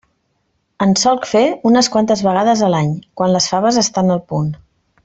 En 0.85 0.95
solc 1.01 1.27
fer 1.33 1.43
unes 1.73 1.91
quantes 1.97 2.25
vegades 2.29 2.65
a 2.69 2.73
l'any, 2.77 2.91
quan 3.21 3.37
les 3.39 3.53
faves 3.53 3.83
estan 3.87 4.15
al 4.17 4.27
punt. 4.35 4.53